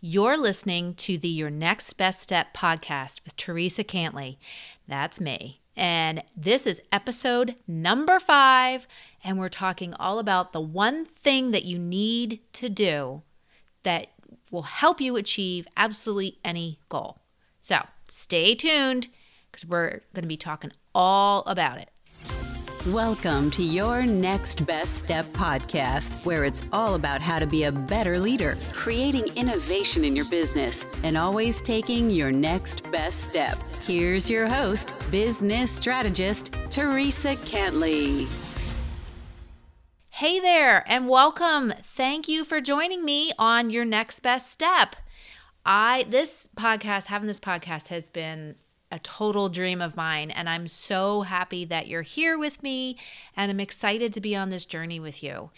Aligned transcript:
You're 0.00 0.36
listening 0.36 0.94
to 0.94 1.18
the 1.18 1.26
Your 1.26 1.50
Next 1.50 1.94
Best 1.94 2.22
Step 2.22 2.54
podcast 2.54 3.24
with 3.24 3.36
Teresa 3.36 3.82
Cantley. 3.82 4.36
That's 4.86 5.20
me. 5.20 5.60
And 5.76 6.22
this 6.36 6.68
is 6.68 6.80
episode 6.92 7.56
number 7.66 8.20
five. 8.20 8.86
And 9.24 9.40
we're 9.40 9.48
talking 9.48 9.94
all 9.94 10.20
about 10.20 10.52
the 10.52 10.60
one 10.60 11.04
thing 11.04 11.50
that 11.50 11.64
you 11.64 11.80
need 11.80 12.38
to 12.52 12.68
do 12.68 13.22
that 13.82 14.12
will 14.52 14.62
help 14.62 15.00
you 15.00 15.16
achieve 15.16 15.66
absolutely 15.76 16.38
any 16.44 16.78
goal. 16.88 17.18
So 17.60 17.84
stay 18.08 18.54
tuned 18.54 19.08
because 19.50 19.66
we're 19.66 20.02
going 20.14 20.22
to 20.22 20.28
be 20.28 20.36
talking 20.36 20.70
all 20.94 21.42
about 21.44 21.78
it. 21.78 21.90
Welcome 22.92 23.50
to 23.50 23.62
your 23.62 24.06
Next 24.06 24.66
Best 24.66 24.96
Step 24.96 25.26
podcast, 25.26 26.24
where 26.24 26.44
it's 26.44 26.66
all 26.72 26.94
about 26.94 27.20
how 27.20 27.38
to 27.38 27.46
be 27.46 27.64
a 27.64 27.72
better 27.72 28.18
leader, 28.18 28.56
creating 28.72 29.26
innovation 29.36 30.04
in 30.06 30.16
your 30.16 30.24
business, 30.30 30.86
and 31.04 31.14
always 31.14 31.60
taking 31.60 32.08
your 32.08 32.32
next 32.32 32.90
best 32.90 33.24
step. 33.24 33.58
Here's 33.82 34.30
your 34.30 34.46
host, 34.46 35.10
business 35.10 35.70
strategist, 35.70 36.54
Teresa 36.70 37.36
Cantley. 37.36 38.26
Hey 40.08 40.40
there, 40.40 40.82
and 40.90 41.08
welcome. 41.08 41.74
Thank 41.84 42.26
you 42.26 42.42
for 42.42 42.62
joining 42.62 43.04
me 43.04 43.32
on 43.38 43.68
your 43.68 43.84
next 43.84 44.20
best 44.20 44.50
step. 44.50 44.96
I 45.66 46.06
this 46.08 46.48
podcast, 46.56 47.06
having 47.06 47.26
this 47.26 47.40
podcast 47.40 47.88
has 47.88 48.08
been 48.08 48.54
a 48.90 48.98
total 48.98 49.48
dream 49.48 49.80
of 49.80 49.96
mine. 49.96 50.30
And 50.30 50.48
I'm 50.48 50.66
so 50.66 51.22
happy 51.22 51.64
that 51.66 51.88
you're 51.88 52.02
here 52.02 52.38
with 52.38 52.62
me. 52.62 52.96
And 53.36 53.50
I'm 53.50 53.60
excited 53.60 54.12
to 54.14 54.20
be 54.20 54.34
on 54.34 54.50
this 54.50 54.66
journey 54.66 55.00
with 55.00 55.22
you. 55.22 55.50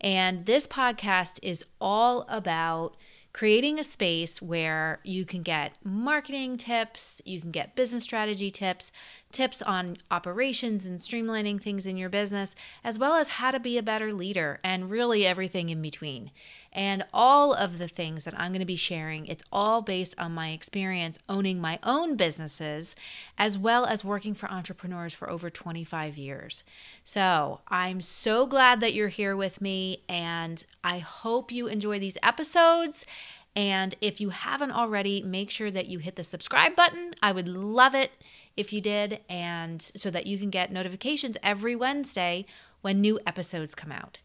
And 0.00 0.46
this 0.46 0.66
podcast 0.66 1.38
is 1.42 1.64
all 1.80 2.24
about 2.28 2.96
creating 3.32 3.78
a 3.78 3.84
space 3.84 4.40
where 4.40 5.00
you 5.04 5.24
can 5.24 5.42
get 5.42 5.74
marketing 5.84 6.56
tips, 6.56 7.20
you 7.24 7.40
can 7.40 7.50
get 7.50 7.76
business 7.76 8.04
strategy 8.04 8.50
tips, 8.50 8.90
tips 9.30 9.60
on 9.62 9.98
operations 10.10 10.86
and 10.86 10.98
streamlining 10.98 11.60
things 11.60 11.86
in 11.86 11.96
your 11.96 12.08
business, 12.08 12.56
as 12.82 12.98
well 12.98 13.14
as 13.14 13.28
how 13.30 13.50
to 13.50 13.60
be 13.60 13.76
a 13.76 13.82
better 13.82 14.12
leader 14.12 14.58
and 14.64 14.90
really 14.90 15.26
everything 15.26 15.68
in 15.68 15.82
between. 15.82 16.30
And 16.72 17.04
all 17.12 17.52
of 17.52 17.78
the 17.78 17.88
things 17.88 18.24
that 18.24 18.38
I'm 18.38 18.52
going 18.52 18.60
to 18.60 18.66
be 18.66 18.76
sharing, 18.76 19.26
it's 19.26 19.44
all 19.52 19.82
based 19.82 20.14
on 20.18 20.32
my 20.32 20.50
experience 20.50 21.18
owning 21.28 21.60
my 21.60 21.78
own 21.82 22.16
businesses 22.16 22.94
as 23.36 23.58
well 23.58 23.84
as 23.86 24.04
working 24.04 24.34
for 24.34 24.50
entrepreneurs 24.50 25.14
for 25.14 25.28
over 25.28 25.50
25 25.50 26.16
years. 26.16 26.64
So 27.04 27.60
I'm 27.68 28.00
so 28.00 28.46
glad 28.46 28.80
that 28.80 28.94
you're 28.94 29.08
here 29.08 29.36
with 29.36 29.60
me, 29.60 30.04
and 30.08 30.64
I 30.84 30.98
hope 30.98 31.52
you 31.52 31.66
enjoy 31.66 31.98
these 31.98 32.18
episodes. 32.22 33.06
And 33.56 33.94
if 34.00 34.20
you 34.20 34.28
haven't 34.30 34.72
already, 34.72 35.22
make 35.22 35.50
sure 35.50 35.70
that 35.70 35.86
you 35.86 35.98
hit 35.98 36.16
the 36.16 36.24
subscribe 36.24 36.76
button. 36.76 37.12
I 37.22 37.32
would 37.32 37.48
love 37.48 37.94
it 37.94 38.12
if 38.58 38.72
you 38.72 38.80
did, 38.80 39.20
and 39.28 39.80
so 39.80 40.10
that 40.10 40.26
you 40.26 40.36
can 40.36 40.50
get 40.50 40.72
notifications 40.72 41.38
every 41.42 41.76
Wednesday 41.76 42.44
when 42.80 43.00
new 43.00 43.18
episodes 43.26 43.74
come 43.74 43.92
out. 43.92 44.18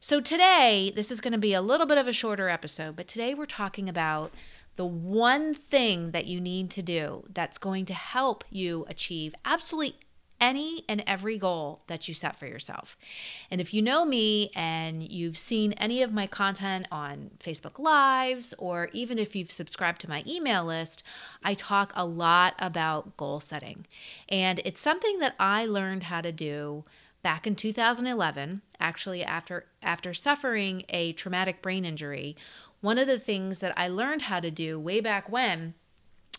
So, 0.00 0.20
today, 0.20 0.92
this 0.94 1.10
is 1.10 1.20
going 1.20 1.32
to 1.32 1.38
be 1.38 1.52
a 1.52 1.60
little 1.60 1.86
bit 1.86 1.98
of 1.98 2.08
a 2.08 2.12
shorter 2.12 2.48
episode, 2.48 2.96
but 2.96 3.08
today 3.08 3.34
we're 3.34 3.46
talking 3.46 3.88
about 3.88 4.32
the 4.76 4.86
one 4.86 5.54
thing 5.54 6.12
that 6.12 6.26
you 6.26 6.40
need 6.40 6.70
to 6.70 6.82
do 6.82 7.24
that's 7.34 7.58
going 7.58 7.84
to 7.84 7.94
help 7.94 8.44
you 8.48 8.86
achieve 8.88 9.34
absolutely 9.44 9.98
any 10.40 10.84
and 10.88 11.02
every 11.06 11.38
goal 11.38 11.82
that 11.86 12.08
you 12.08 12.14
set 12.14 12.36
for 12.36 12.46
yourself. 12.46 12.96
And 13.50 13.60
if 13.60 13.74
you 13.74 13.82
know 13.82 14.04
me 14.04 14.50
and 14.54 15.02
you've 15.02 15.38
seen 15.38 15.72
any 15.74 16.02
of 16.02 16.12
my 16.12 16.26
content 16.26 16.86
on 16.90 17.30
Facebook 17.38 17.78
Lives, 17.78 18.54
or 18.58 18.88
even 18.92 19.18
if 19.18 19.34
you've 19.34 19.50
subscribed 19.50 20.00
to 20.02 20.08
my 20.08 20.22
email 20.26 20.64
list, 20.64 21.02
I 21.42 21.54
talk 21.54 21.92
a 21.94 22.06
lot 22.06 22.54
about 22.58 23.16
goal 23.16 23.40
setting. 23.40 23.86
And 24.28 24.60
it's 24.64 24.80
something 24.80 25.18
that 25.18 25.34
I 25.38 25.66
learned 25.66 26.04
how 26.04 26.20
to 26.20 26.32
do 26.32 26.84
back 27.22 27.46
in 27.46 27.56
2011 27.56 28.62
actually 28.78 29.24
after 29.24 29.66
after 29.82 30.14
suffering 30.14 30.84
a 30.88 31.12
traumatic 31.12 31.60
brain 31.60 31.84
injury 31.84 32.36
one 32.80 32.96
of 32.96 33.06
the 33.06 33.18
things 33.18 33.60
that 33.60 33.72
i 33.76 33.88
learned 33.88 34.22
how 34.22 34.38
to 34.38 34.50
do 34.50 34.78
way 34.78 35.00
back 35.00 35.28
when 35.28 35.74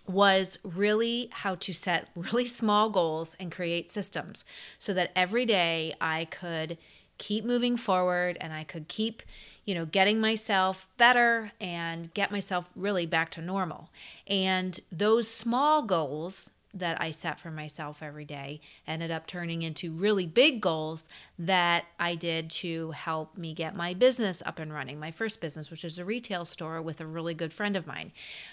was 0.09 0.57
really 0.63 1.29
how 1.31 1.55
to 1.55 1.71
set 1.71 2.09
really 2.15 2.45
small 2.45 2.89
goals 2.89 3.35
and 3.39 3.51
create 3.51 3.89
systems 3.89 4.43
so 4.77 4.93
that 4.93 5.11
every 5.15 5.45
day 5.45 5.93
i 6.01 6.25
could 6.25 6.77
keep 7.17 7.45
moving 7.45 7.77
forward 7.77 8.37
and 8.41 8.51
i 8.51 8.63
could 8.63 8.87
keep 8.87 9.21
you 9.69 9.75
know 9.75 9.85
getting 9.85 10.19
myself 10.19 10.87
better 10.97 11.51
and 11.61 12.11
get 12.15 12.31
myself 12.31 12.71
really 12.75 13.05
back 13.05 13.29
to 13.29 13.39
normal. 13.39 13.91
And 14.25 14.79
those 14.91 15.27
small 15.27 15.83
goals 15.83 16.53
that 16.79 17.01
I 17.01 17.11
set 17.11 17.39
for 17.39 17.51
myself 17.51 18.01
every 18.03 18.25
day 18.25 18.59
ended 18.87 19.11
up 19.11 19.27
turning 19.27 19.61
into 19.61 19.91
really 19.91 20.25
big 20.25 20.61
goals 20.61 21.07
that 21.37 21.85
I 21.99 22.15
did 22.15 22.49
to 22.51 22.91
help 22.91 23.37
me 23.37 23.53
get 23.53 23.75
my 23.75 23.93
business 23.93 24.43
up 24.45 24.59
and 24.59 24.73
running, 24.73 24.99
my 24.99 25.11
first 25.11 25.39
business, 25.39 25.69
which 25.69 25.85
is 25.85 25.99
a 25.99 26.05
retail 26.05 26.45
store 26.45 26.81
with 26.81 26.99
a 26.99 27.05
really 27.05 27.33
good 27.33 27.53
friend 27.53 27.75
of 27.75 27.87
mine. 27.87 28.11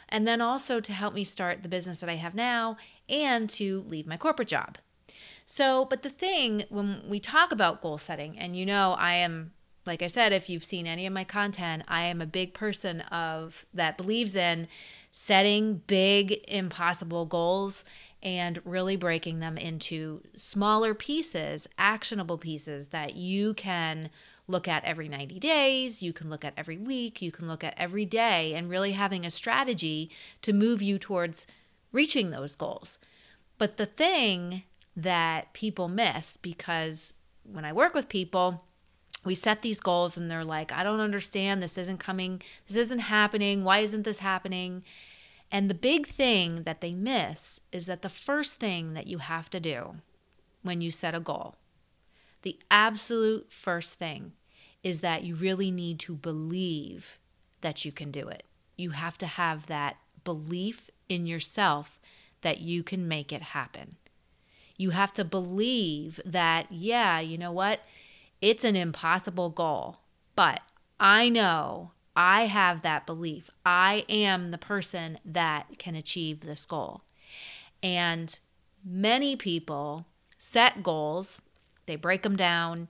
And 0.08 0.26
then 0.26 0.40
also 0.40 0.80
to 0.80 0.92
help 0.92 1.14
me 1.14 1.24
start 1.24 1.62
the 1.62 1.68
business 1.68 2.00
that 2.00 2.10
I 2.10 2.16
have 2.16 2.34
now 2.34 2.76
and 3.08 3.48
to 3.50 3.84
leave 3.88 4.06
my 4.06 4.16
corporate 4.16 4.48
job. 4.48 4.78
So, 5.44 5.84
but 5.84 6.02
the 6.02 6.10
thing 6.10 6.64
when 6.68 7.02
we 7.08 7.20
talk 7.20 7.52
about 7.52 7.80
goal 7.80 7.98
setting, 7.98 8.36
and 8.38 8.56
you 8.56 8.66
know, 8.66 8.96
I 8.98 9.14
am 9.14 9.52
like 9.86 10.02
I 10.02 10.08
said, 10.08 10.32
if 10.32 10.50
you've 10.50 10.64
seen 10.64 10.86
any 10.86 11.06
of 11.06 11.12
my 11.12 11.24
content, 11.24 11.84
I 11.86 12.02
am 12.02 12.20
a 12.20 12.26
big 12.26 12.52
person 12.52 13.02
of 13.02 13.64
that 13.72 13.96
believes 13.96 14.34
in 14.36 14.66
setting 15.10 15.82
big 15.86 16.44
impossible 16.48 17.24
goals 17.24 17.84
and 18.26 18.58
really 18.64 18.96
breaking 18.96 19.38
them 19.38 19.56
into 19.56 20.20
smaller 20.34 20.94
pieces, 20.94 21.68
actionable 21.78 22.36
pieces 22.36 22.88
that 22.88 23.14
you 23.14 23.54
can 23.54 24.10
look 24.48 24.66
at 24.66 24.82
every 24.82 25.08
90 25.08 25.38
days, 25.38 26.02
you 26.02 26.12
can 26.12 26.28
look 26.28 26.44
at 26.44 26.52
every 26.56 26.76
week, 26.76 27.22
you 27.22 27.30
can 27.30 27.46
look 27.46 27.62
at 27.62 27.74
every 27.76 28.04
day, 28.04 28.52
and 28.52 28.68
really 28.68 28.92
having 28.92 29.24
a 29.24 29.30
strategy 29.30 30.10
to 30.42 30.52
move 30.52 30.82
you 30.82 30.98
towards 30.98 31.46
reaching 31.92 32.32
those 32.32 32.56
goals. 32.56 32.98
But 33.58 33.76
the 33.76 33.86
thing 33.86 34.64
that 34.96 35.52
people 35.52 35.88
miss, 35.88 36.36
because 36.36 37.14
when 37.44 37.64
I 37.64 37.72
work 37.72 37.94
with 37.94 38.08
people, 38.08 38.64
we 39.24 39.36
set 39.36 39.62
these 39.62 39.80
goals 39.80 40.16
and 40.16 40.28
they're 40.28 40.44
like, 40.44 40.72
I 40.72 40.82
don't 40.82 41.00
understand. 41.00 41.62
This 41.62 41.78
isn't 41.78 41.98
coming. 41.98 42.42
This 42.66 42.76
isn't 42.76 43.00
happening. 43.00 43.62
Why 43.62 43.78
isn't 43.78 44.02
this 44.02 44.18
happening? 44.18 44.82
And 45.50 45.70
the 45.70 45.74
big 45.74 46.06
thing 46.06 46.64
that 46.64 46.80
they 46.80 46.92
miss 46.92 47.60
is 47.72 47.86
that 47.86 48.02
the 48.02 48.08
first 48.08 48.58
thing 48.58 48.94
that 48.94 49.06
you 49.06 49.18
have 49.18 49.48
to 49.50 49.60
do 49.60 49.96
when 50.62 50.80
you 50.80 50.90
set 50.90 51.14
a 51.14 51.20
goal, 51.20 51.54
the 52.42 52.58
absolute 52.70 53.52
first 53.52 53.98
thing, 53.98 54.32
is 54.82 55.00
that 55.00 55.24
you 55.24 55.34
really 55.34 55.70
need 55.70 55.98
to 56.00 56.14
believe 56.14 57.18
that 57.60 57.84
you 57.84 57.92
can 57.92 58.10
do 58.10 58.28
it. 58.28 58.44
You 58.76 58.90
have 58.90 59.16
to 59.18 59.26
have 59.26 59.66
that 59.66 59.96
belief 60.24 60.90
in 61.08 61.26
yourself 61.26 61.98
that 62.42 62.60
you 62.60 62.82
can 62.82 63.08
make 63.08 63.32
it 63.32 63.42
happen. 63.42 63.96
You 64.76 64.90
have 64.90 65.12
to 65.14 65.24
believe 65.24 66.20
that, 66.24 66.66
yeah, 66.70 67.18
you 67.20 67.38
know 67.38 67.52
what? 67.52 67.84
It's 68.42 68.64
an 68.64 68.76
impossible 68.76 69.50
goal, 69.50 69.98
but 70.34 70.60
I 71.00 71.28
know 71.28 71.92
I 72.16 72.46
have 72.46 72.80
that 72.82 73.06
belief. 73.06 73.50
I 73.64 74.04
am 74.08 74.50
the 74.50 74.58
person 74.58 75.18
that 75.24 75.78
can 75.78 75.94
achieve 75.94 76.40
this 76.40 76.64
goal. 76.64 77.02
And 77.82 78.38
many 78.84 79.36
people 79.36 80.06
set 80.38 80.82
goals, 80.82 81.42
they 81.84 81.96
break 81.96 82.22
them 82.22 82.36
down, 82.36 82.88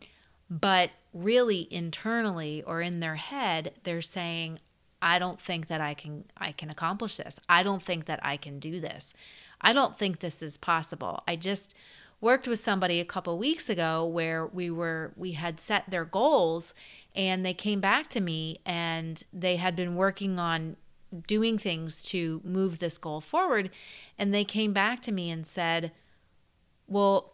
but 0.48 0.90
really 1.12 1.66
internally 1.70 2.62
or 2.62 2.80
in 2.80 3.00
their 3.00 3.16
head, 3.16 3.72
they're 3.82 4.02
saying, 4.02 4.60
I 5.02 5.18
don't 5.18 5.40
think 5.40 5.66
that 5.66 5.80
I 5.80 5.94
can 5.94 6.24
I 6.36 6.52
can 6.52 6.70
accomplish 6.70 7.16
this. 7.16 7.38
I 7.48 7.62
don't 7.62 7.82
think 7.82 8.06
that 8.06 8.20
I 8.22 8.36
can 8.36 8.58
do 8.58 8.80
this. 8.80 9.14
I 9.60 9.72
don't 9.72 9.96
think 9.96 10.20
this 10.20 10.42
is 10.42 10.56
possible. 10.56 11.22
I 11.28 11.36
just 11.36 11.74
worked 12.20 12.48
with 12.48 12.58
somebody 12.58 13.00
a 13.00 13.04
couple 13.04 13.36
weeks 13.38 13.68
ago 13.68 14.04
where 14.04 14.46
we 14.46 14.70
were 14.70 15.12
we 15.16 15.32
had 15.32 15.60
set 15.60 15.88
their 15.90 16.04
goals 16.04 16.74
and 17.14 17.44
they 17.44 17.54
came 17.54 17.80
back 17.80 18.08
to 18.08 18.20
me 18.20 18.58
and 18.64 19.22
they 19.32 19.56
had 19.56 19.76
been 19.76 19.96
working 19.96 20.38
on 20.38 20.76
doing 21.26 21.56
things 21.58 22.02
to 22.02 22.40
move 22.44 22.78
this 22.78 22.98
goal 22.98 23.20
forward. 23.20 23.70
And 24.18 24.34
they 24.34 24.44
came 24.44 24.72
back 24.72 25.00
to 25.02 25.12
me 25.12 25.30
and 25.30 25.46
said 25.46 25.92
well 26.86 27.32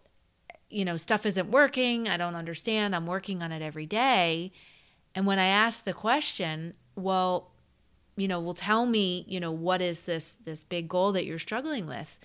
you 0.69 0.85
know 0.85 0.97
stuff 0.97 1.27
isn't 1.27 1.51
working. 1.51 2.09
I 2.09 2.17
don't 2.17 2.35
understand. 2.35 2.97
I'm 2.97 3.07
working 3.07 3.43
on 3.43 3.53
it 3.53 3.63
every 3.63 3.87
day. 3.87 4.53
And 5.15 5.27
when 5.27 5.39
i 5.39 5.47
asked 5.47 5.85
the 5.85 5.93
question 5.93 6.75
well 6.97 7.51
you 8.17 8.29
know 8.29 8.41
well 8.41 8.55
tell 8.55 8.87
me 8.87 9.25
you 9.29 9.41
know 9.41 9.53
what 9.53 9.81
is 9.81 10.03
this 10.03 10.35
this 10.35 10.63
big 10.63 10.89
goal 10.89 11.13
that 11.13 11.25
you're 11.25 11.39
struggling 11.39 11.87
with 11.87 12.19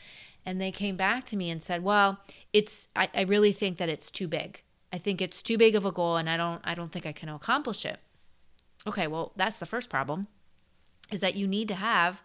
and 0.48 0.60
they 0.60 0.72
came 0.72 0.96
back 0.96 1.24
to 1.26 1.38
me 1.38 1.52
and 1.52 1.62
said 1.62 1.84
well 1.84 2.20
it's 2.54 2.88
I, 2.96 3.10
I 3.14 3.22
really 3.22 3.52
think 3.52 3.78
that 3.78 3.90
it's 3.90 4.10
too 4.10 4.28
big 4.28 4.64
I 4.92 4.98
think 4.98 5.22
it's 5.22 5.44
too 5.44 5.58
big 5.58 5.76
of 5.76 5.86
a 5.86 5.92
goal 5.92 6.18
and 6.18 6.30
I 6.30 6.38
don't 6.38 6.62
I 6.64 6.74
don't 6.74 6.92
think 6.92 7.06
I 7.06 7.12
can 7.12 7.30
accomplish 7.30 7.86
it. 7.86 8.00
Okay, 8.88 9.08
well, 9.08 9.32
that's 9.36 9.60
the 9.60 9.66
first 9.66 9.90
problem. 9.90 10.28
is 11.12 11.22
that 11.22 11.36
you 11.36 11.48
need 11.48 11.68
to 11.68 11.76
have 11.76 12.22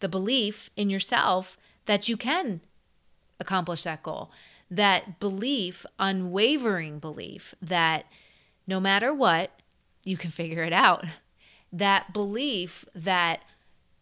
the 0.00 0.08
belief 0.08 0.70
in 0.76 0.90
yourself 0.90 1.56
that 1.86 2.08
you 2.08 2.16
can 2.16 2.60
accomplish 3.38 3.82
that 3.82 4.02
goal. 4.02 4.30
That 4.70 5.20
belief, 5.20 5.84
unwavering 5.98 6.98
belief, 6.98 7.54
that 7.60 8.06
no 8.66 8.80
matter 8.80 9.12
what, 9.12 9.50
you 10.04 10.16
can 10.16 10.30
figure 10.30 10.62
it 10.62 10.72
out. 10.72 11.04
That 11.72 12.12
belief 12.12 12.84
that, 12.94 13.42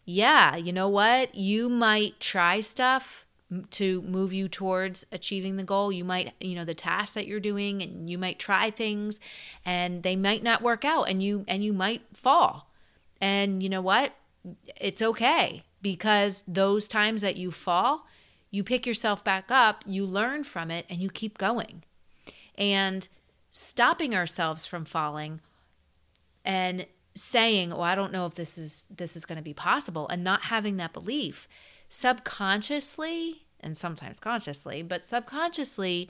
yeah, 0.05 0.55
you 0.55 0.71
know 0.71 0.89
what, 0.89 1.35
you 1.35 1.69
might 1.69 2.19
try 2.19 2.59
stuff 2.59 3.25
to 3.71 4.01
move 4.03 4.33
you 4.33 4.47
towards 4.47 5.05
achieving 5.11 5.57
the 5.57 5.63
goal. 5.63 5.91
You 5.91 6.03
might, 6.03 6.33
you 6.39 6.55
know, 6.55 6.65
the 6.65 6.73
tasks 6.73 7.13
that 7.15 7.27
you're 7.27 7.39
doing 7.39 7.81
and 7.81 8.09
you 8.09 8.17
might 8.17 8.39
try 8.39 8.71
things 8.71 9.19
and 9.65 10.03
they 10.03 10.15
might 10.15 10.43
not 10.43 10.61
work 10.61 10.85
out 10.85 11.09
and 11.09 11.21
you 11.21 11.45
and 11.47 11.63
you 11.63 11.73
might 11.73 12.01
fall. 12.13 12.69
And 13.21 13.61
you 13.63 13.69
know 13.69 13.81
what? 13.81 14.13
It's 14.79 15.01
okay 15.01 15.61
because 15.81 16.43
those 16.47 16.87
times 16.87 17.21
that 17.21 17.37
you 17.37 17.51
fall, 17.51 18.05
you 18.51 18.63
pick 18.63 18.85
yourself 18.85 19.23
back 19.23 19.51
up, 19.51 19.83
you 19.85 20.05
learn 20.05 20.43
from 20.43 20.69
it 20.69 20.85
and 20.89 20.99
you 20.99 21.09
keep 21.09 21.37
going. 21.37 21.83
And 22.57 23.07
stopping 23.49 24.15
ourselves 24.15 24.65
from 24.65 24.85
falling 24.85 25.39
and 26.43 26.85
saying, 27.15 27.71
"Oh, 27.71 27.81
I 27.81 27.95
don't 27.95 28.11
know 28.11 28.25
if 28.25 28.35
this 28.35 28.57
is 28.57 28.87
this 28.89 29.15
is 29.15 29.25
going 29.25 29.37
to 29.37 29.43
be 29.43 29.53
possible," 29.53 30.07
and 30.09 30.23
not 30.23 30.43
having 30.43 30.77
that 30.77 30.93
belief 30.93 31.47
subconsciously 31.87 33.42
and 33.63 33.77
sometimes 33.77 34.19
consciously, 34.19 34.81
but 34.81 35.05
subconsciously, 35.05 36.09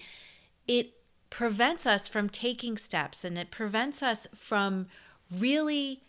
it 0.68 0.94
prevents 1.30 1.86
us 1.86 2.08
from 2.08 2.30
taking 2.30 2.78
steps 2.78 3.24
and 3.24 3.38
it 3.38 3.50
prevents 3.52 4.04
us 4.04 4.28
from 4.36 4.88
really 5.32 6.02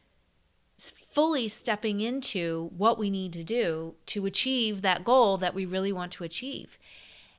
fully 0.78 1.48
stepping 1.48 2.00
into 2.00 2.70
what 2.76 2.98
we 2.98 3.08
need 3.08 3.32
to 3.32 3.44
do 3.44 3.94
to 4.06 4.26
achieve 4.26 4.82
that 4.82 5.04
goal 5.04 5.36
that 5.36 5.54
we 5.54 5.64
really 5.64 5.92
want 5.92 6.12
to 6.12 6.24
achieve. 6.24 6.76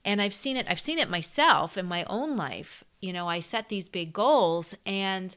And 0.04 0.22
I've 0.22 0.34
seen 0.34 0.58
it 0.58 0.68
I've 0.70 0.80
seen 0.80 1.00
it 1.00 1.10
myself 1.10 1.78
in 1.78 1.86
my 1.86 2.06
own 2.06 2.36
life. 2.38 2.84
You 3.02 3.14
know, 3.14 3.28
I 3.28 3.40
set 3.40 3.70
these 3.70 3.90
big 3.90 4.14
goals 4.14 4.76
and 4.86 5.36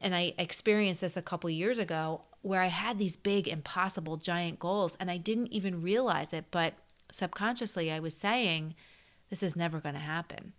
and 0.00 0.14
I 0.14 0.34
experienced 0.38 1.00
this 1.00 1.16
a 1.16 1.22
couple 1.22 1.48
years 1.50 1.78
ago 1.78 2.22
where 2.42 2.60
I 2.60 2.66
had 2.66 2.98
these 2.98 3.16
big, 3.16 3.48
impossible, 3.48 4.18
giant 4.18 4.58
goals, 4.58 4.98
and 5.00 5.10
I 5.10 5.16
didn't 5.16 5.46
even 5.46 5.80
realize 5.80 6.34
it. 6.34 6.44
But 6.50 6.74
subconsciously, 7.14 7.90
I 7.90 8.00
was 8.00 8.16
saying, 8.16 8.74
This 9.30 9.42
is 9.42 9.56
never 9.56 9.80
going 9.80 9.94
to 9.94 10.00
happen. 10.00 10.52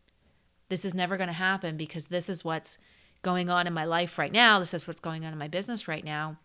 This 0.70 0.86
is 0.86 0.94
never 0.94 1.18
going 1.18 1.28
to 1.28 1.34
happen 1.34 1.78
because 1.78 2.08
this 2.08 2.30
is 2.30 2.44
what's 2.44 2.80
going 3.22 3.50
on 3.50 3.68
in 3.68 3.74
my 3.74 3.86
life 3.86 4.18
right 4.18 4.32
now. 4.32 4.60
This 4.60 4.74
is 4.74 4.88
what's 4.88 5.00
going 5.00 5.26
on 5.26 5.34
in 5.34 5.40
my 5.40 5.48
business 5.48 5.88
right 5.88 6.04
now. 6.04 6.38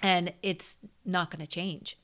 And 0.00 0.32
it's 0.42 0.78
not 1.04 1.30
going 1.30 1.44
to 1.44 1.50
change. 1.50 1.96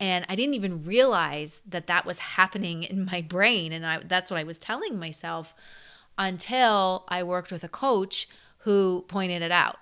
And 0.00 0.26
I 0.28 0.34
didn't 0.34 0.54
even 0.54 0.84
realize 0.84 1.60
that 1.66 1.86
that 1.86 2.04
was 2.04 2.18
happening 2.18 2.82
in 2.82 3.04
my 3.06 3.22
brain. 3.22 3.72
And 3.72 3.86
I, 3.86 3.98
that's 3.98 4.30
what 4.30 4.40
I 4.40 4.44
was 4.44 4.58
telling 4.58 4.98
myself 4.98 5.54
until 6.18 7.04
I 7.08 7.22
worked 7.22 7.52
with 7.52 7.64
a 7.64 7.68
coach 7.68 8.28
who 8.58 9.04
pointed 9.08 9.42
it 9.42 9.52
out. 9.52 9.76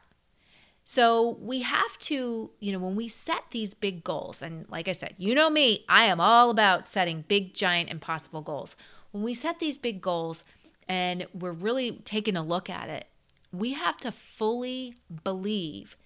So 0.92 1.38
we 1.40 1.62
have 1.62 1.98
to, 2.00 2.50
you 2.60 2.70
know, 2.70 2.78
when 2.78 2.96
we 2.96 3.08
set 3.08 3.44
these 3.50 3.72
big 3.72 4.04
goals, 4.04 4.42
and 4.42 4.68
like 4.68 4.88
I 4.88 4.92
said, 4.92 5.14
you 5.16 5.34
know 5.34 5.48
me, 5.48 5.86
I 5.88 6.04
am 6.04 6.20
all 6.20 6.50
about 6.50 6.86
setting 6.86 7.24
big, 7.28 7.54
giant, 7.54 7.88
impossible 7.88 8.42
goals. 8.42 8.76
When 9.10 9.24
we 9.24 9.32
set 9.32 9.58
these 9.58 9.78
big 9.78 10.02
goals 10.02 10.44
and 10.86 11.26
we're 11.32 11.52
really 11.52 11.92
taking 12.04 12.36
a 12.36 12.42
look 12.42 12.68
at 12.68 12.90
it, 12.90 13.06
we 13.50 13.72
have 13.72 13.96
to 14.02 14.12
fully 14.12 14.96
believe 15.24 15.96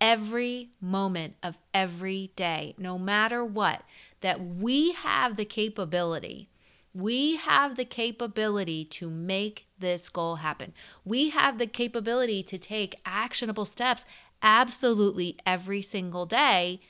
every 0.00 0.70
moment 0.80 1.34
of 1.42 1.58
every 1.74 2.30
day, 2.34 2.74
no 2.78 2.96
matter 2.96 3.44
what, 3.44 3.82
that 4.22 4.42
we 4.42 4.92
have 4.92 5.36
the 5.36 5.44
capability 5.44 6.48
we 6.94 7.34
have 7.36 7.76
the 7.76 7.84
capability 7.84 8.84
to 8.84 9.10
make 9.10 9.66
this 9.78 10.08
goal 10.08 10.36
happen. 10.36 10.72
We 11.04 11.30
have 11.30 11.58
the 11.58 11.66
capability 11.66 12.42
to 12.44 12.58
take 12.58 13.00
actionable 13.04 13.64
steps 13.64 14.06
absolutely 14.42 15.36
every 15.46 15.82
single 15.82 16.26
day. 16.26 16.80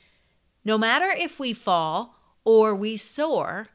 No 0.64 0.76
matter 0.78 1.08
if 1.10 1.38
we 1.38 1.52
fall 1.52 2.16
or 2.44 2.74
we 2.74 2.96
soar, 2.96 3.68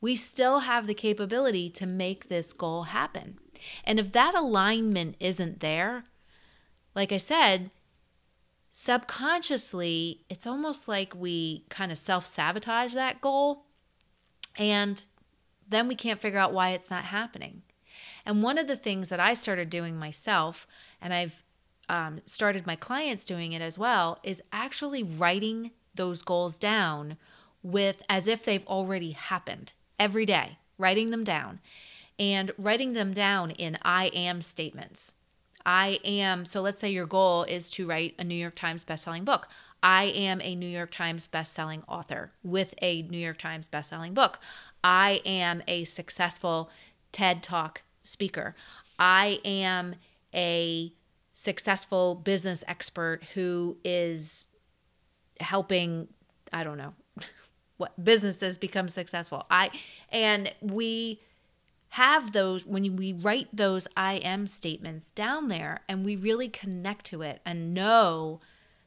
we 0.00 0.16
still 0.16 0.60
have 0.60 0.86
the 0.86 0.94
capability 0.94 1.70
to 1.70 1.86
make 1.86 2.28
this 2.28 2.52
goal 2.52 2.84
happen. 2.84 3.38
And 3.84 4.00
if 4.00 4.10
that 4.12 4.34
alignment 4.34 5.16
isn't 5.20 5.60
there, 5.60 6.04
like 6.94 7.12
I 7.12 7.16
said, 7.16 7.70
subconsciously, 8.68 10.24
it's 10.28 10.46
almost 10.46 10.88
like 10.88 11.14
we 11.14 11.64
kind 11.68 11.92
of 11.92 11.98
self 11.98 12.26
sabotage 12.26 12.94
that 12.94 13.20
goal. 13.20 13.64
And 14.58 15.04
then 15.68 15.88
we 15.88 15.94
can't 15.94 16.20
figure 16.20 16.38
out 16.38 16.52
why 16.52 16.70
it's 16.70 16.90
not 16.90 17.04
happening. 17.04 17.62
And 18.24 18.42
one 18.42 18.58
of 18.58 18.66
the 18.66 18.76
things 18.76 19.08
that 19.08 19.20
I 19.20 19.34
started 19.34 19.70
doing 19.70 19.98
myself, 19.98 20.66
and 21.00 21.12
I've 21.12 21.42
um, 21.88 22.20
started 22.24 22.66
my 22.66 22.76
clients 22.76 23.24
doing 23.24 23.52
it 23.52 23.62
as 23.62 23.78
well, 23.78 24.18
is 24.22 24.42
actually 24.52 25.02
writing 25.02 25.72
those 25.94 26.22
goals 26.22 26.56
down 26.56 27.16
with 27.62 28.02
as 28.08 28.26
if 28.26 28.44
they've 28.44 28.66
already 28.66 29.12
happened 29.12 29.72
every 29.98 30.26
day, 30.26 30.58
writing 30.78 31.10
them 31.10 31.24
down 31.24 31.60
and 32.18 32.52
writing 32.58 32.92
them 32.92 33.12
down 33.12 33.50
in 33.52 33.78
I 33.82 34.06
am 34.08 34.42
statements. 34.42 35.16
I 35.64 36.00
am, 36.04 36.44
so 36.44 36.60
let's 36.60 36.80
say 36.80 36.90
your 36.90 37.06
goal 37.06 37.44
is 37.44 37.70
to 37.70 37.86
write 37.86 38.14
a 38.18 38.24
New 38.24 38.34
York 38.34 38.54
Times 38.54 38.84
bestselling 38.84 39.24
book. 39.24 39.48
I 39.82 40.04
am 40.04 40.40
a 40.40 40.54
New 40.54 40.66
York 40.66 40.90
Times 40.90 41.28
bestselling 41.28 41.82
author 41.88 42.32
with 42.42 42.74
a 42.82 43.02
New 43.02 43.18
York 43.18 43.38
Times 43.38 43.68
bestselling 43.68 44.14
book. 44.14 44.38
I 44.82 45.20
am 45.24 45.62
a 45.68 45.84
successful 45.84 46.70
TED 47.12 47.42
Talk 47.42 47.82
speaker. 48.02 48.54
I 48.98 49.40
am 49.44 49.96
a 50.34 50.92
successful 51.32 52.14
business 52.14 52.62
expert 52.68 53.22
who 53.34 53.76
is 53.84 54.48
helping, 55.40 56.08
I 56.52 56.64
don't 56.64 56.78
know, 56.78 56.94
what 57.76 58.04
businesses 58.04 58.58
become 58.58 58.88
successful. 58.88 59.46
I 59.50 59.70
and 60.10 60.52
we 60.60 61.20
have 61.90 62.32
those 62.32 62.64
when 62.64 62.96
we 62.96 63.12
write 63.12 63.48
those 63.52 63.86
I 63.96 64.14
am 64.14 64.46
statements 64.46 65.10
down 65.10 65.48
there 65.48 65.80
and 65.88 66.04
we 66.04 66.16
really 66.16 66.48
connect 66.48 67.04
to 67.06 67.22
it 67.22 67.40
and 67.44 67.74
know 67.74 68.40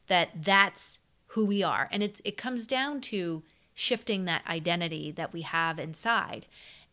that 0.08 0.30
that's 0.42 0.98
who 1.28 1.44
we 1.44 1.62
are. 1.62 1.88
And 1.92 2.02
it's 2.02 2.20
it 2.24 2.36
comes 2.36 2.66
down 2.66 3.00
to 3.02 3.42
shifting 3.74 4.24
that 4.24 4.46
identity 4.48 5.10
that 5.10 5.32
we 5.32 5.42
have 5.42 5.78
inside 5.78 6.46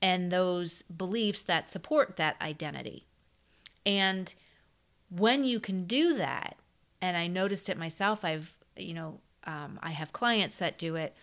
and 0.03 0.29
those 0.29 0.81
beliefs 0.81 1.41
that 1.43 1.69
support 1.69 2.17
that 2.17 2.35
identity. 2.41 3.05
And 3.85 4.35
when 5.09 5.45
you 5.45 5.61
can 5.61 5.85
do 5.85 6.13
that, 6.17 6.57
and 7.01 7.15
I 7.15 7.27
noticed 7.27 7.69
it 7.69 7.77
myself, 7.77 8.25
I've, 8.25 8.53
you 8.75 8.93
know, 8.93 9.21
um, 9.45 9.79
I 9.81 9.91
have 9.91 10.11
clients 10.11 10.59
that 10.59 10.77
do 10.77 10.97
it 10.97 11.15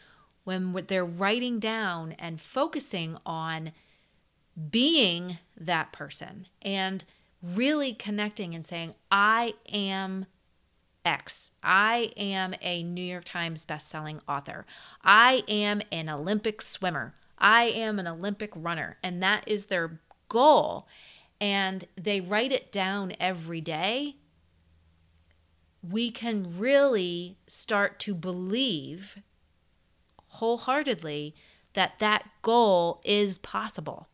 when 0.44 0.72
they're 0.88 1.04
writing 1.04 1.58
down 1.58 2.12
and 2.18 2.40
focusing 2.40 3.18
on 3.26 3.72
being 4.70 5.36
that 5.58 5.92
person 5.92 6.46
and 6.62 7.04
really 7.42 7.92
connecting 7.92 8.54
and 8.54 8.64
saying, 8.64 8.94
I 9.12 9.54
am 9.70 10.24
X. 11.04 11.52
I 11.62 12.12
am 12.16 12.54
a 12.62 12.82
New 12.82 13.02
York 13.02 13.24
Times 13.24 13.66
bestselling 13.66 14.20
author. 14.26 14.64
I 15.04 15.42
am 15.48 15.82
an 15.92 16.08
Olympic 16.08 16.62
swimmer. 16.62 17.14
I 17.40 17.64
am 17.64 17.98
an 17.98 18.06
Olympic 18.06 18.52
runner. 18.54 18.98
And 19.02 19.22
that 19.22 19.44
is 19.46 19.66
their 19.66 20.00
goal. 20.28 20.86
And 21.40 21.84
they 21.96 22.20
write 22.20 22.52
it 22.52 22.70
down 22.70 23.14
every 23.18 23.60
day. 23.60 24.16
We 25.88 26.10
can 26.10 26.58
really 26.58 27.36
start 27.46 27.98
to 28.00 28.14
believe 28.14 29.16
wholeheartedly 30.28 31.34
that 31.72 31.98
that 31.98 32.28
goal 32.42 33.00
is 33.04 33.38
possible. 33.38 34.08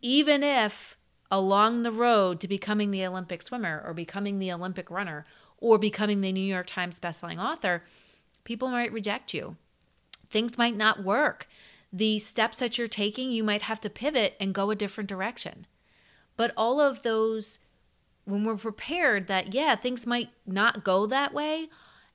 Even 0.00 0.42
if 0.42 0.96
along 1.30 1.82
the 1.82 1.92
road 1.92 2.40
to 2.40 2.48
becoming 2.48 2.90
the 2.90 3.04
Olympic 3.04 3.42
swimmer 3.42 3.82
or 3.84 3.92
becoming 3.92 4.38
the 4.38 4.52
Olympic 4.52 4.90
runner 4.90 5.26
or 5.58 5.78
becoming 5.78 6.20
the 6.20 6.32
New 6.32 6.40
York 6.40 6.66
Times 6.66 7.00
bestselling 7.00 7.42
author, 7.42 7.82
people 8.44 8.68
might 8.68 8.92
reject 8.92 9.34
you. 9.34 9.56
Things 10.30 10.58
might 10.58 10.76
not 10.76 11.02
work. 11.02 11.48
The 11.96 12.18
steps 12.18 12.58
that 12.58 12.76
you're 12.76 12.88
taking, 12.88 13.30
you 13.30 13.44
might 13.44 13.62
have 13.62 13.80
to 13.82 13.88
pivot 13.88 14.34
and 14.40 14.52
go 14.52 14.70
a 14.72 14.76
different 14.76 15.08
direction. 15.08 15.66
But 16.36 16.52
all 16.56 16.80
of 16.80 17.04
those, 17.04 17.60
when 18.24 18.44
we're 18.44 18.56
prepared 18.56 19.28
that, 19.28 19.54
yeah, 19.54 19.76
things 19.76 20.04
might 20.04 20.30
not 20.44 20.82
go 20.82 21.06
that 21.06 21.32
way, 21.32 21.68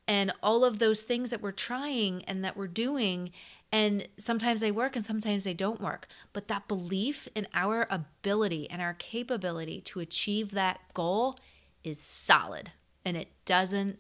and 0.05 0.33
all 0.43 0.65
of 0.65 0.79
those 0.79 1.03
things 1.03 1.29
that 1.29 1.41
we're 1.41 1.53
trying 1.53 2.25
and 2.25 2.43
that 2.43 2.57
we're 2.57 2.67
doing 2.67 3.31
and 3.71 4.07
sometimes 4.17 4.62
they 4.62 4.71
work 4.71 4.95
and 4.95 5.05
sometimes 5.05 5.43
they 5.43 5.53
don't 5.53 5.79
work. 5.79 6.07
But 6.33 6.48
that 6.48 6.67
belief 6.67 7.27
in 7.36 7.48
our 7.53 7.88
ability 7.89 8.67
and 8.69 8.81
our 8.81 8.95
capability 8.95 9.81
to 9.81 10.00
achieve 10.00 10.51
that 10.51 10.79
goal 10.93 11.36
is 11.83 12.00
solid 12.00 12.71
and 13.05 13.15
it 13.15 13.29
doesn't 13.45 14.00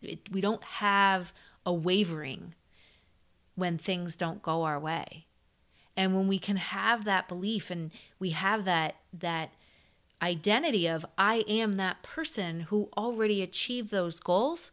it, 0.00 0.32
we 0.32 0.40
don't 0.40 0.64
have 0.64 1.32
a 1.64 1.72
wavering 1.72 2.54
when 3.54 3.78
things 3.78 4.16
don't 4.16 4.42
go 4.42 4.62
our 4.62 4.78
way. 4.78 5.26
And 5.96 6.14
when 6.14 6.26
we 6.26 6.38
can 6.38 6.56
have 6.56 7.04
that 7.04 7.28
belief 7.28 7.70
and 7.70 7.90
we 8.18 8.30
have 8.30 8.64
that 8.64 8.96
that 9.12 9.50
identity 10.22 10.86
of 10.86 11.04
I 11.18 11.44
am 11.48 11.76
that 11.76 12.02
person 12.02 12.60
who 12.60 12.88
already 12.96 13.42
achieved 13.42 13.90
those 13.90 14.20
goals, 14.20 14.70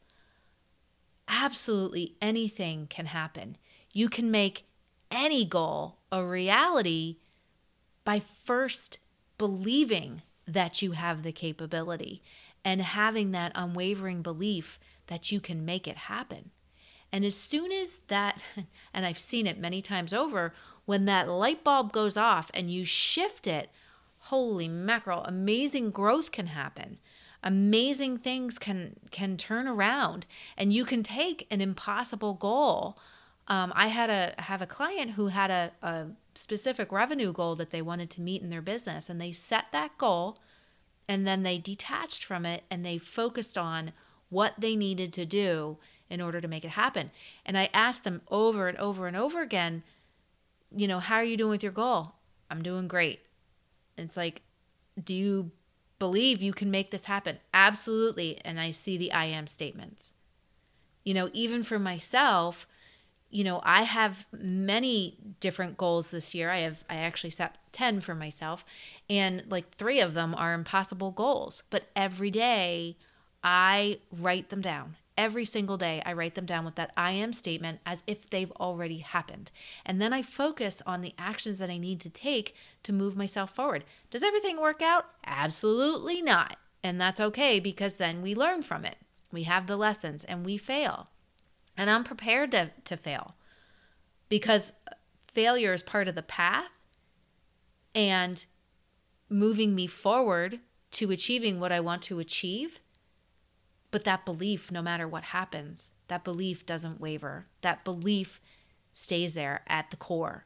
absolutely 1.27 2.15
anything 2.21 2.88
can 2.88 3.07
happen. 3.07 3.57
You 3.91 4.07
can 4.09 4.31
make 4.31 4.65
any 5.12 5.43
goal 5.43 5.98
a 6.12 6.24
reality 6.24 7.17
by 8.05 8.19
first 8.19 9.00
believing 9.38 10.21
that 10.48 10.81
you 10.81 10.91
have 10.91 11.24
the 11.24 11.31
capability 11.31 12.21
and 12.63 12.81
having 12.81 13.31
that 13.31 13.51
unwavering 13.55 14.21
belief 14.21 14.79
that 15.07 15.31
you 15.31 15.39
can 15.39 15.65
make 15.65 15.88
it 15.88 15.98
happen. 15.98 16.51
And 17.12 17.25
as 17.25 17.36
soon 17.36 17.72
as 17.72 18.00
that, 18.08 18.42
and 18.94 19.06
I've 19.06 19.20
seen 19.20 19.48
it 19.48 19.58
many 19.58 19.82
times 19.82 20.13
over, 20.13 20.54
when 20.86 21.06
that 21.06 21.30
light 21.30 21.63
bulb 21.63 21.92
goes 21.92 22.18
off 22.18 22.50
and 22.54 22.72
you 22.72 22.84
shift 22.86 23.48
it, 23.48 23.70
holy 24.24 24.68
mackerel, 24.68 25.24
amazing 25.24 25.92
growth 25.92 26.32
can 26.32 26.48
happen. 26.48 26.98
Amazing 27.42 28.18
things 28.18 28.60
can 28.60 28.98
can 29.12 29.38
turn 29.38 29.66
around, 29.66 30.25
and 30.58 30.74
you 30.74 30.84
can 30.84 31.04
take 31.04 31.48
an 31.50 31.62
impossible 31.62 32.34
goal. 32.34 32.98
Um, 33.48 33.72
I 33.75 33.88
had 33.88 34.10
a 34.10 34.34
have 34.42 34.62
a 34.62 34.68
client 34.68 35.12
who 35.12 35.28
had 35.28 35.50
a, 35.50 35.72
a 35.82 36.08
specific 36.34 36.92
revenue 36.92 37.32
goal 37.32 37.56
that 37.56 37.72
they 37.72 37.82
wanted 37.82 38.10
to 38.10 38.22
meet 38.22 38.42
in 38.42 38.50
their 38.50 38.62
business, 38.62 39.10
and 39.10 39.22
they 39.22 39.32
set 39.32 39.72
that 39.72 39.98
goal, 39.98 40.38
and 41.10 41.25
then 41.25 41.42
they 41.44 41.58
detached 41.58 42.24
from 42.24 42.46
it 42.46 42.63
and 42.70 42.86
they 42.86 43.00
focused 43.00 43.58
on 43.58 43.92
what 44.30 44.54
they 44.60 44.75
needed 44.75 45.12
to 45.12 45.25
do 45.25 45.80
in 46.10 46.22
order 46.22 46.42
to 46.42 46.48
make 46.48 46.66
it 46.66 46.72
happen. 46.72 47.12
And 47.46 47.58
I 47.58 47.70
asked 47.74 48.04
them 48.04 48.22
over 48.30 48.68
and 48.68 48.78
over 48.78 49.08
and 49.08 49.16
over 49.16 49.42
again, 49.42 49.84
you 50.75 50.88
know, 50.88 51.00
how 51.00 51.16
are 51.16 51.24
you 51.24 51.38
doing 51.38 51.51
with 51.51 51.63
your 51.63 51.72
goal? 51.72 52.13
I'm 52.50 52.62
doing 52.62 52.88
great. 52.88 53.22
It's 53.98 54.18
like, 54.18 54.42
do 55.01 55.13
you 55.13 55.51
believe 56.00 56.42
you 56.42 56.54
can 56.54 56.72
make 56.72 56.92
this 56.92 57.06
happen? 57.06 57.38
Absolutely. 57.54 58.39
And 58.44 58.60
I 58.60 58.72
see 58.72 58.98
the 58.98 59.12
I 59.12 59.25
am 59.25 59.48
statements. 59.48 60.13
You 61.04 61.13
know, 61.13 61.30
even 61.34 61.63
for 61.63 61.80
myself, 61.80 62.68
you 63.30 63.44
know, 63.44 63.62
I 63.63 63.84
have 63.84 64.25
many 64.32 65.18
different 65.39 65.78
goals 65.78 66.12
this 66.12 66.34
year. 66.34 66.50
I 66.50 66.60
have 66.60 66.84
I 66.89 66.96
actually 66.96 67.30
set 67.30 67.58
10 67.72 68.00
for 68.00 68.16
myself 68.16 68.66
and 69.10 69.44
like 69.48 69.70
3 69.70 70.00
of 70.00 70.13
them 70.13 70.34
are 70.36 70.54
impossible 70.54 71.12
goals, 71.12 71.63
but 71.70 71.86
every 71.96 72.32
day 72.32 72.96
I 73.44 74.00
write 74.12 74.50
them 74.50 74.62
down 74.62 74.96
every 75.19 75.43
single 75.43 75.75
day 75.75 76.01
I 76.05 76.13
write 76.13 76.35
them 76.35 76.45
down 76.45 76.63
with 76.63 76.75
that 76.75 76.93
I 76.95 77.11
am 77.11 77.33
statement 77.33 77.81
as 77.85 78.05
if 78.07 78.29
they've 78.29 78.53
already 78.53 78.99
happened. 78.99 79.51
And 79.85 80.01
then 80.01 80.13
I 80.13 80.21
focus 80.21 80.81
on 80.88 81.01
the 81.01 81.13
actions 81.19 81.59
that 81.59 81.69
I 81.69 81.77
need 81.77 81.99
to 82.01 82.09
take 82.09 82.55
to 82.83 82.93
move 82.93 83.17
myself 83.17 83.53
forward. 83.53 83.83
Does 84.09 84.23
everything 84.23 84.61
work 84.61 84.81
out? 84.81 85.07
Absolutely 85.27 86.21
not. 86.21 86.55
And 86.81 87.01
that's 87.01 87.19
okay 87.19 87.59
because 87.59 87.97
then 87.97 88.21
we 88.21 88.33
learn 88.33 88.61
from 88.61 88.85
it. 88.85 88.95
We 89.29 89.43
have 89.43 89.67
the 89.67 89.75
lessons 89.75 90.23
and 90.23 90.45
we 90.45 90.55
fail. 90.55 91.09
And 91.75 91.89
I'm 91.89 92.05
prepared 92.05 92.51
to, 92.51 92.71
to 92.85 92.95
fail 92.95 93.35
because 94.29 94.71
failure 95.27 95.73
is 95.73 95.83
part 95.83 96.07
of 96.07 96.15
the 96.15 96.23
path 96.23 96.71
and 97.93 98.45
moving 99.29 99.75
me 99.75 99.85
forward 99.85 100.59
to 100.91 101.11
achieving 101.11 101.59
what 101.59 101.73
I 101.73 101.81
want 101.81 102.03
to 102.03 102.19
achieve 102.19 102.79
but 103.91 104.03
that 104.03 104.25
belief, 104.25 104.72
no 104.72 104.81
matter 104.81 105.08
what 105.08 105.25
happens, 105.25 105.93
that 106.08 106.24
belief 106.24 106.65
doesn't 106.65 107.01
waver. 107.01 107.48
That 107.62 107.84
belief 107.84 108.39
stays 108.93 109.34
there 109.34 109.62
at 109.67 109.89
the 109.89 109.98
core. 109.98 110.46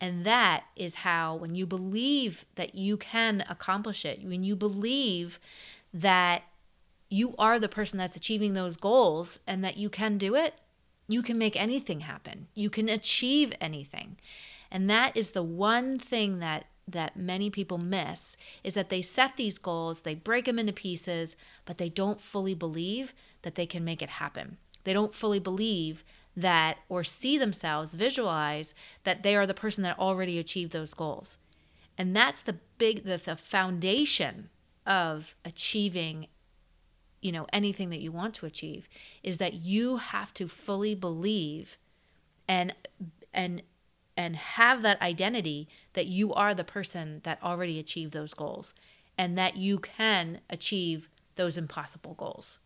And 0.00 0.24
that 0.24 0.64
is 0.76 0.96
how, 0.96 1.34
when 1.34 1.54
you 1.54 1.66
believe 1.66 2.46
that 2.54 2.74
you 2.74 2.96
can 2.96 3.44
accomplish 3.48 4.04
it, 4.04 4.24
when 4.24 4.42
you 4.42 4.56
believe 4.56 5.38
that 5.92 6.44
you 7.10 7.34
are 7.38 7.58
the 7.58 7.68
person 7.68 7.98
that's 7.98 8.16
achieving 8.16 8.54
those 8.54 8.76
goals 8.76 9.40
and 9.46 9.62
that 9.64 9.76
you 9.76 9.90
can 9.90 10.16
do 10.16 10.34
it, 10.34 10.54
you 11.08 11.22
can 11.22 11.36
make 11.36 11.60
anything 11.60 12.00
happen. 12.00 12.46
You 12.54 12.70
can 12.70 12.88
achieve 12.88 13.52
anything. 13.60 14.16
And 14.70 14.88
that 14.88 15.16
is 15.16 15.32
the 15.32 15.42
one 15.42 15.98
thing 15.98 16.38
that 16.38 16.66
that 16.92 17.16
many 17.16 17.50
people 17.50 17.78
miss 17.78 18.36
is 18.64 18.74
that 18.74 18.88
they 18.88 19.02
set 19.02 19.36
these 19.36 19.58
goals, 19.58 20.02
they 20.02 20.14
break 20.14 20.44
them 20.44 20.58
into 20.58 20.72
pieces, 20.72 21.36
but 21.64 21.78
they 21.78 21.88
don't 21.88 22.20
fully 22.20 22.54
believe 22.54 23.14
that 23.42 23.54
they 23.54 23.66
can 23.66 23.84
make 23.84 24.02
it 24.02 24.10
happen. 24.10 24.56
They 24.84 24.92
don't 24.92 25.14
fully 25.14 25.38
believe 25.38 26.04
that 26.36 26.78
or 26.88 27.04
see 27.04 27.36
themselves 27.36 27.94
visualize 27.94 28.74
that 29.04 29.22
they 29.22 29.36
are 29.36 29.46
the 29.46 29.54
person 29.54 29.82
that 29.82 29.98
already 29.98 30.38
achieved 30.38 30.72
those 30.72 30.94
goals. 30.94 31.38
And 31.98 32.14
that's 32.16 32.42
the 32.42 32.56
big 32.78 33.04
the, 33.04 33.18
the 33.18 33.36
foundation 33.36 34.48
of 34.86 35.36
achieving 35.44 36.26
you 37.20 37.32
know 37.32 37.46
anything 37.52 37.90
that 37.90 38.00
you 38.00 38.10
want 38.10 38.32
to 38.34 38.46
achieve 38.46 38.88
is 39.22 39.38
that 39.38 39.54
you 39.54 39.98
have 39.98 40.32
to 40.34 40.48
fully 40.48 40.94
believe 40.94 41.76
and 42.48 42.74
and 43.34 43.62
and 44.20 44.36
have 44.36 44.82
that 44.82 45.00
identity 45.00 45.66
that 45.94 46.06
you 46.06 46.30
are 46.34 46.54
the 46.54 46.62
person 46.62 47.22
that 47.22 47.42
already 47.42 47.78
achieved 47.78 48.12
those 48.12 48.34
goals 48.34 48.74
and 49.16 49.38
that 49.38 49.56
you 49.56 49.78
can 49.78 50.40
achieve 50.50 51.08
those 51.36 51.56
impossible 51.56 52.12
goals. 52.12 52.58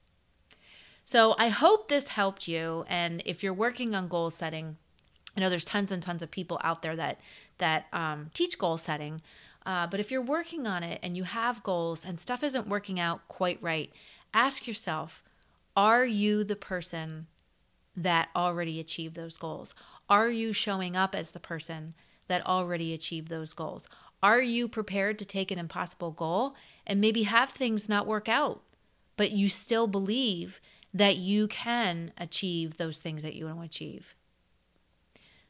So 1.05 1.37
I 1.39 1.51
hope 1.51 1.87
this 1.89 2.09
helped 2.09 2.49
you. 2.49 2.85
And 2.89 3.23
if 3.25 3.45
you're 3.45 3.55
working 3.55 3.95
on 3.95 4.09
goal 4.09 4.31
setting, 4.31 4.79
I 5.37 5.41
know 5.41 5.49
there's 5.49 5.65
tons 5.65 5.93
and 5.93 6.03
tons 6.03 6.25
of 6.25 6.31
people 6.33 6.61
out 6.65 6.83
there 6.83 6.97
that 6.97 7.21
that 7.59 7.87
um, 7.93 8.31
teach 8.35 8.59
goal 8.59 8.77
setting. 8.77 9.23
Uh, 9.65 9.87
but 9.87 10.01
if 10.01 10.11
you're 10.11 10.21
working 10.21 10.67
on 10.67 10.83
it 10.83 10.99
and 11.05 11.17
you 11.17 11.23
have 11.23 11.63
goals 11.63 12.05
and 12.05 12.19
stuff 12.19 12.43
isn't 12.43 12.67
working 12.67 12.99
out 12.99 13.29
quite 13.29 13.63
right, 13.63 13.93
ask 14.33 14.67
yourself: 14.67 15.23
Are 15.77 16.05
you 16.05 16.43
the 16.43 16.57
person 16.57 17.29
that 17.97 18.29
already 18.35 18.81
achieved 18.81 19.15
those 19.15 19.37
goals? 19.37 19.75
Are 20.09 20.31
you 20.31 20.53
showing 20.53 20.97
up 20.97 21.15
as 21.15 21.33
the 21.33 21.41
person 21.41 21.95
that 22.29 22.47
already 22.47 22.93
achieved 22.93 23.29
those 23.29 23.53
goals? 23.53 23.89
Are 24.23 24.41
you 24.41 24.69
prepared 24.69 25.19
to 25.19 25.25
take 25.25 25.51
an 25.51 25.59
impossible 25.59 26.11
goal 26.11 26.57
and 26.87 27.01
maybe 27.01 27.25
have 27.25 27.51
things 27.51 27.89
not 27.89 28.07
work 28.07 28.29
out, 28.29 28.63
but 29.17 29.33
you 29.33 29.49
still 29.49 29.87
believe 29.87 30.61
that 30.93 31.17
you 31.17 31.49
can 31.49 32.13
achieve 32.19 32.77
those 32.77 33.01
things 33.01 33.23
that 33.23 33.35
you 33.35 33.47
want 33.47 33.59
to 33.59 33.65
achieve? 33.65 34.15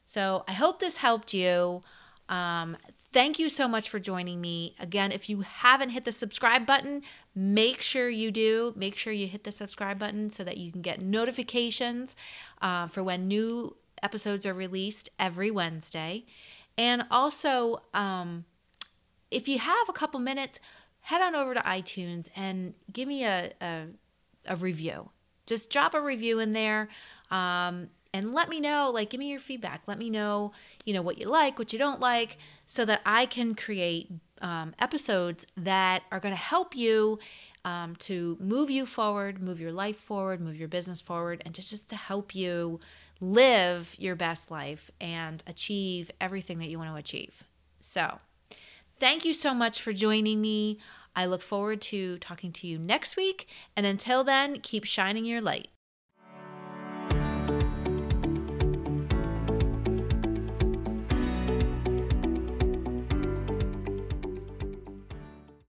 So 0.05 0.43
I 0.47 0.53
hope 0.53 0.79
this 0.79 0.97
helped 0.97 1.33
you. 1.33 1.81
Um, 2.29 2.77
thank 3.15 3.39
you 3.39 3.47
so 3.47 3.65
much 3.65 3.87
for 3.87 3.97
joining 3.97 4.41
me. 4.41 4.75
Again, 4.77 5.13
if 5.13 5.29
you 5.29 5.39
haven't 5.39 5.91
hit 5.91 6.03
the 6.03 6.11
subscribe 6.11 6.65
button, 6.65 7.01
make 7.33 7.81
sure 7.81 8.09
you 8.09 8.29
do. 8.29 8.73
Make 8.75 8.97
sure 8.97 9.13
you 9.13 9.25
hit 9.25 9.45
the 9.45 9.53
subscribe 9.53 9.97
button 9.97 10.29
so 10.29 10.43
that 10.43 10.57
you 10.57 10.69
can 10.69 10.81
get 10.81 11.01
notifications 11.01 12.17
uh, 12.61 12.87
for 12.87 13.01
when 13.01 13.25
new 13.29 13.77
episodes 14.03 14.45
are 14.45 14.53
released 14.53 15.07
every 15.17 15.49
Wednesday. 15.49 16.25
And 16.77 17.05
also, 17.09 17.83
um, 17.93 18.43
if 19.31 19.47
you 19.47 19.59
have 19.59 19.87
a 19.87 19.93
couple 19.93 20.19
minutes, 20.19 20.59
head 21.03 21.21
on 21.21 21.35
over 21.35 21.53
to 21.53 21.61
iTunes 21.61 22.27
and 22.35 22.73
give 22.91 23.07
me 23.07 23.23
a, 23.23 23.53
a, 23.61 23.83
a 24.45 24.57
review. 24.57 25.11
Just 25.45 25.69
drop 25.69 25.93
a 25.93 26.01
review 26.01 26.39
in 26.39 26.51
there. 26.51 26.89
Um, 27.31 27.91
and 28.15 28.33
let 28.33 28.49
me 28.49 28.59
know 28.59 28.89
like 28.93 29.09
give 29.09 29.19
me 29.19 29.29
your 29.29 29.39
feedback 29.39 29.81
let 29.87 29.97
me 29.97 30.09
know 30.09 30.51
you 30.85 30.93
know 30.93 31.01
what 31.01 31.17
you 31.17 31.27
like 31.27 31.59
what 31.59 31.73
you 31.73 31.79
don't 31.79 31.99
like 31.99 32.37
so 32.65 32.85
that 32.85 33.01
i 33.05 33.25
can 33.25 33.55
create 33.55 34.11
um, 34.41 34.73
episodes 34.79 35.47
that 35.55 36.03
are 36.11 36.19
going 36.19 36.33
to 36.33 36.39
help 36.39 36.75
you 36.75 37.17
um, 37.63 37.95
to 37.95 38.37
move 38.39 38.69
you 38.69 38.85
forward 38.85 39.41
move 39.41 39.59
your 39.59 39.71
life 39.71 39.97
forward 39.97 40.39
move 40.39 40.55
your 40.55 40.67
business 40.67 41.01
forward 41.01 41.41
and 41.45 41.53
just, 41.55 41.69
just 41.69 41.89
to 41.89 41.95
help 41.95 42.35
you 42.35 42.79
live 43.19 43.95
your 43.99 44.15
best 44.15 44.51
life 44.51 44.91
and 44.99 45.43
achieve 45.47 46.11
everything 46.19 46.59
that 46.59 46.69
you 46.69 46.77
want 46.77 46.91
to 46.91 46.95
achieve. 46.95 47.43
So, 47.79 48.19
thank 48.99 49.25
you 49.25 49.33
so 49.33 49.53
much 49.53 49.81
for 49.81 49.93
joining 49.93 50.41
me. 50.41 50.79
I 51.15 51.25
look 51.25 51.41
forward 51.41 51.81
to 51.83 52.17
talking 52.17 52.51
to 52.53 52.67
you 52.67 52.77
next 52.77 53.15
week. 53.15 53.47
And 53.75 53.85
until 53.85 54.23
then, 54.23 54.59
keep 54.59 54.83
shining 54.83 55.25
your 55.25 55.41
light. 55.41 55.69